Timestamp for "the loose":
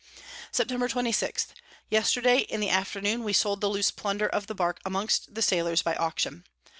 3.61-3.91